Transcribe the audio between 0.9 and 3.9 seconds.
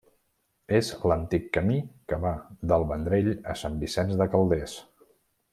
a l'antic camí que va del Vendrell a Sant